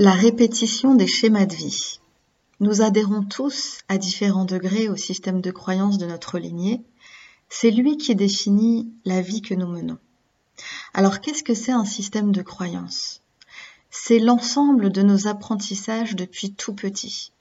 [0.00, 1.98] La répétition des schémas de vie.
[2.60, 6.84] Nous adhérons tous à différents degrés au système de croyance de notre lignée.
[7.48, 9.98] C'est lui qui définit la vie que nous menons.
[10.94, 13.22] Alors qu'est-ce que c'est un système de croyance?
[13.90, 17.32] C'est l'ensemble de nos apprentissages depuis tout petit.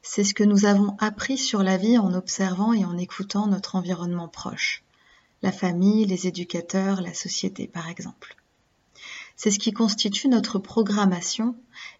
[0.00, 3.74] C'est ce que nous avons appris sur la vie en observant et en écoutant notre
[3.74, 4.84] environnement proche.
[5.42, 8.36] La famille, les éducateurs, la société par exemple.
[9.36, 11.54] C'est ce qui constitue notre programmation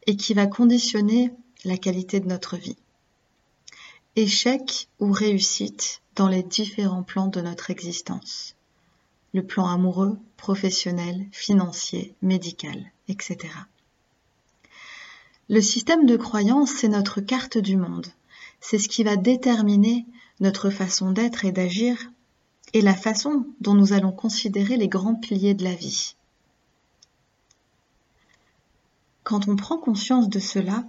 [0.06, 1.32] et qui va conditionner
[1.64, 2.76] la qualité de notre vie.
[4.16, 8.54] Échec ou réussite dans les différents plans de notre existence.
[9.34, 13.36] Le plan amoureux, professionnel, financier, médical, etc.
[15.48, 18.06] Le système de croyance, c'est notre carte du monde.
[18.60, 20.06] C'est ce qui va déterminer
[20.40, 22.10] notre façon d'être et d'agir
[22.72, 26.15] et la façon dont nous allons considérer les grands piliers de la vie.
[29.26, 30.84] Quand on prend conscience de cela,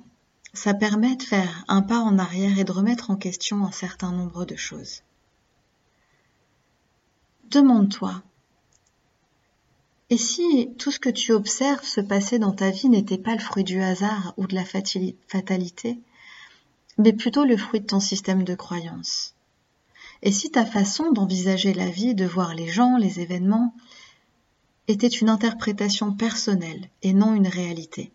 [0.53, 4.11] ça permet de faire un pas en arrière et de remettre en question un certain
[4.11, 5.01] nombre de choses.
[7.49, 8.21] Demande-toi,
[10.11, 13.41] et si tout ce que tu observes se passer dans ta vie n'était pas le
[13.41, 15.99] fruit du hasard ou de la fatalité,
[16.99, 19.33] mais plutôt le fruit de ton système de croyance
[20.21, 23.73] Et si ta façon d'envisager la vie, de voir les gens, les événements,
[24.87, 28.11] était une interprétation personnelle et non une réalité?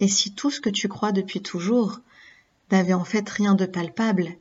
[0.00, 2.00] Et si tout ce que tu crois depuis toujours
[2.72, 4.36] n'avait en fait rien de palpable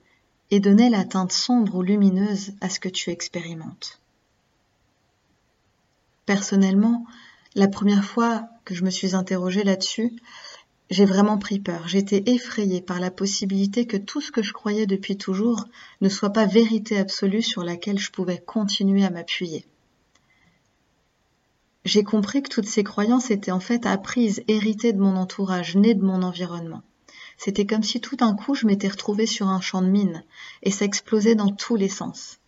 [0.52, 4.00] et donnait la teinte sombre ou lumineuse à ce que tu expérimentes.
[6.26, 7.06] Personnellement,
[7.56, 10.14] la première fois que je me suis interrogée là-dessus,
[10.90, 11.88] j'ai vraiment pris peur.
[11.88, 15.66] J'étais effrayée par la possibilité que tout ce que je croyais depuis toujours
[16.02, 19.66] ne soit pas vérité absolue sur laquelle je pouvais continuer à m'appuyer
[21.86, 25.96] j'ai compris que toutes ces croyances étaient en fait apprises, héritées de mon entourage, nées
[25.96, 26.84] de mon environnement.
[27.38, 30.24] C'était comme si tout d'un coup je m'étais retrouvée sur un champ de mine,
[30.62, 32.40] et ça explosait dans tous les sens.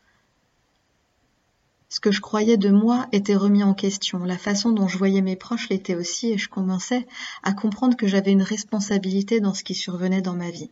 [1.87, 5.21] Ce que je croyais de moi était remis en question, la façon dont je voyais
[5.21, 7.05] mes proches l'était aussi, et je commençais
[7.43, 10.71] à comprendre que j'avais une responsabilité dans ce qui survenait dans ma vie.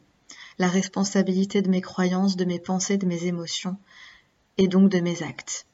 [0.57, 3.77] La responsabilité de mes croyances, de mes pensées, de mes émotions,
[4.57, 5.65] et donc de mes actes.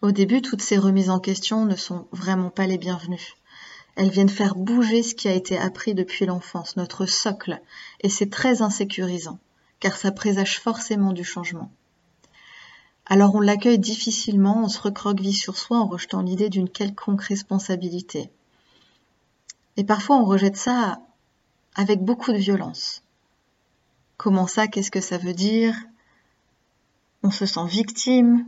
[0.00, 3.34] Au début, toutes ces remises en question ne sont vraiment pas les bienvenues.
[3.96, 7.60] Elles viennent faire bouger ce qui a été appris depuis l'enfance, notre socle,
[8.00, 9.40] et c'est très insécurisant,
[9.80, 11.72] car ça présage forcément du changement.
[13.06, 18.30] Alors on l'accueille difficilement, on se recroqueville sur soi en rejetant l'idée d'une quelconque responsabilité.
[19.76, 21.00] Et parfois on rejette ça
[21.74, 23.02] avec beaucoup de violence.
[24.16, 25.74] Comment ça, qu'est-ce que ça veut dire?
[27.24, 28.46] On se sent victime,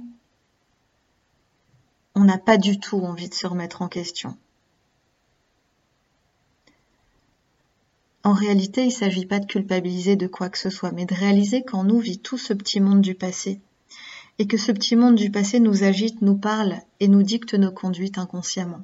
[2.14, 4.36] on n'a pas du tout envie de se remettre en question.
[8.22, 11.14] En réalité, il ne s'agit pas de culpabiliser de quoi que ce soit, mais de
[11.14, 13.60] réaliser qu'en nous vit tout ce petit monde du passé,
[14.38, 17.72] et que ce petit monde du passé nous agite, nous parle et nous dicte nos
[17.72, 18.82] conduites inconsciemment.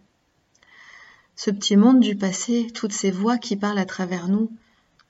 [1.35, 4.51] Ce petit monde du passé, toutes ces voix qui parlent à travers nous,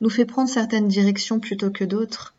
[0.00, 2.34] nous fait prendre certaines directions plutôt que d'autres,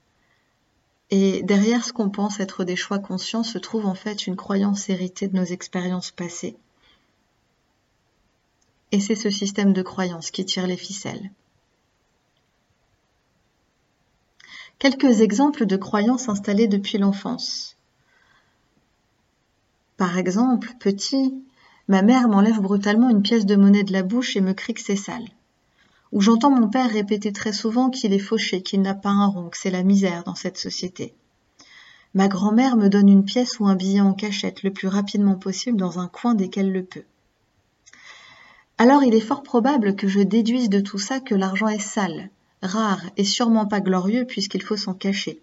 [1.10, 4.90] et derrière ce qu'on pense être des choix conscients se trouve en fait une croyance
[4.90, 6.58] héritée de nos expériences passées.
[8.92, 11.32] Et c'est ce système de croyance qui tire les ficelles.
[14.80, 17.78] Quelques exemples de croyances installées depuis l'enfance.
[19.98, 21.34] Par exemple, petit,
[21.88, 24.82] ma mère m'enlève brutalement une pièce de monnaie de la bouche et me crie que
[24.82, 25.28] c'est sale
[26.18, 29.50] où j'entends mon père répéter très souvent qu'il est fauché, qu'il n'a pas un rond,
[29.50, 31.14] que c'est la misère dans cette société.
[32.16, 35.78] Ma grand-mère me donne une pièce ou un billet en cachette le plus rapidement possible
[35.78, 37.04] dans un coin dès qu'elle le peut.
[38.80, 42.32] Alors il est fort probable que je déduise de tout ça que l'argent est sale,
[42.64, 45.40] rare et sûrement pas glorieux puisqu'il faut s'en cacher.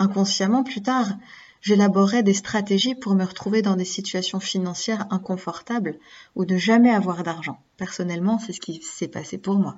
[0.00, 1.12] Inconsciemment, plus tard,
[1.60, 6.00] j'élaborerai des stratégies pour me retrouver dans des situations financières inconfortables
[6.34, 7.60] ou ne jamais avoir d'argent.
[7.76, 9.76] Personnellement, c'est ce qui s'est passé pour moi.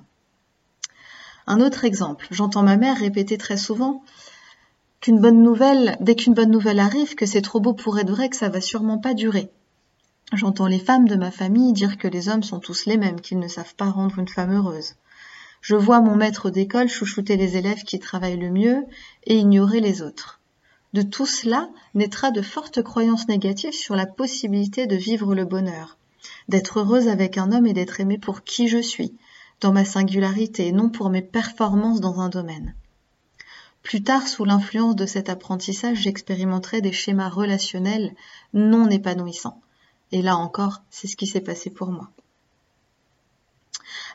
[1.47, 4.03] Un autre exemple, j'entends ma mère répéter très souvent
[4.99, 8.29] qu'une bonne nouvelle, dès qu'une bonne nouvelle arrive, que c'est trop beau pour être vrai,
[8.29, 9.51] que ça va sûrement pas durer.
[10.33, 13.37] J'entends les femmes de ma famille dire que les hommes sont tous les mêmes, qu'ils
[13.37, 14.95] ne savent pas rendre une femme heureuse.
[15.61, 18.83] Je vois mon maître d'école chouchouter les élèves qui travaillent le mieux
[19.25, 20.39] et ignorer les autres.
[20.93, 25.97] De tout cela naîtra de fortes croyances négatives sur la possibilité de vivre le bonheur,
[26.49, 29.13] d'être heureuse avec un homme et d'être aimée pour qui je suis,
[29.61, 32.75] dans ma singularité et non pour mes performances dans un domaine.
[33.83, 38.15] Plus tard, sous l'influence de cet apprentissage, j'expérimenterai des schémas relationnels
[38.53, 39.61] non épanouissants.
[40.11, 42.09] Et là encore, c'est ce qui s'est passé pour moi.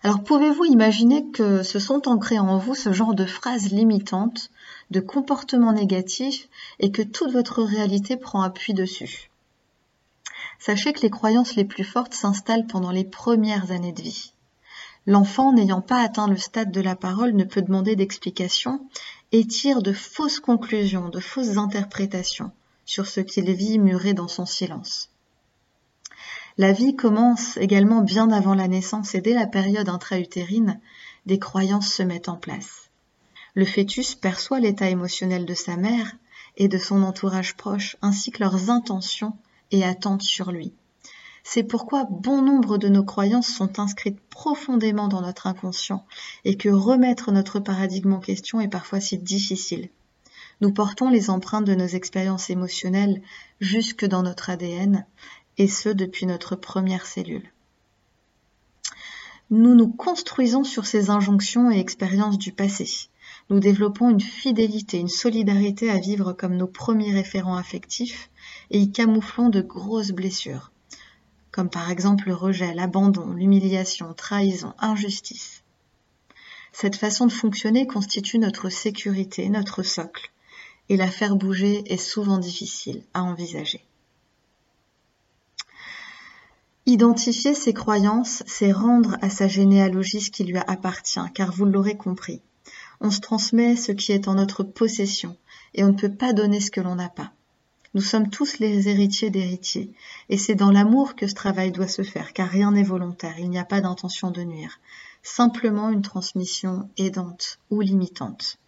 [0.03, 4.51] Alors pouvez-vous imaginer que se sont ancrées en vous ce genre de phrases limitantes,
[4.91, 6.49] de comportements négatifs
[6.79, 9.31] et que toute votre réalité prend appui dessus?
[10.59, 14.33] Sachez que les croyances les plus fortes s'installent pendant les premières années de vie.
[15.07, 18.87] L'enfant n'ayant pas atteint le stade de la parole ne peut demander d'explications
[19.33, 22.53] et tire de fausses conclusions, de fausses interprétations
[22.85, 25.11] sur ce qu'il vit muré dans son silence.
[26.59, 30.81] La vie commence également bien avant la naissance et dès la période intra-utérine,
[31.25, 32.91] des croyances se mettent en place.
[33.55, 36.13] Le fœtus perçoit l'état émotionnel de sa mère
[36.57, 39.37] et de son entourage proche ainsi que leurs intentions
[39.71, 40.73] et attentes sur lui.
[41.43, 46.07] C'est pourquoi bon nombre de nos croyances sont inscrites profondément dans notre inconscient
[46.45, 49.89] et que remettre notre paradigme en question est parfois si difficile.
[50.61, 53.23] Nous portons les empreintes de nos expériences émotionnelles
[53.61, 55.07] jusque dans notre ADN
[55.57, 57.51] et ce depuis notre première cellule.
[59.51, 63.09] Nous nous construisons sur ces injonctions et expériences du passé.
[63.49, 68.31] Nous développons une fidélité, une solidarité à vivre comme nos premiers référents affectifs
[68.71, 70.71] et y camouflons de grosses blessures,
[71.53, 75.63] comme par exemple le rejet, l'abandon, l'humiliation, trahison, injustice.
[76.73, 80.31] Cette façon de fonctionner constitue notre sécurité, notre socle,
[80.89, 83.85] et la faire bouger est souvent difficile à envisager.
[86.87, 91.97] Identifier ses croyances, c'est rendre à sa généalogie ce qui lui appartient, car vous l'aurez
[91.97, 92.41] compris.
[93.01, 95.37] On se transmet ce qui est en notre possession,
[95.75, 97.33] et on ne peut pas donner ce que l'on n'a pas.
[97.95, 99.93] Nous sommes tous les héritiers d'héritiers,
[100.29, 103.51] et c'est dans l'amour que ce travail doit se faire, car rien n'est volontaire, il
[103.51, 104.79] n'y a pas d'intention de nuire,
[105.23, 108.59] simplement une transmission aidante ou limitante.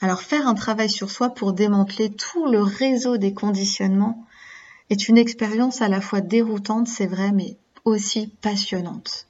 [0.00, 4.26] Alors faire un travail sur soi pour démanteler tout le réseau des conditionnements
[4.90, 9.26] est une expérience à la fois déroutante, c'est vrai, mais aussi passionnante.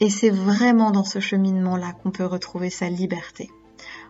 [0.00, 3.50] Et c'est vraiment dans ce cheminement-là qu'on peut retrouver sa liberté.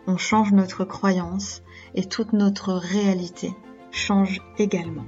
[0.09, 1.63] On change notre croyance
[1.95, 3.53] et toute notre réalité
[3.91, 5.07] change également.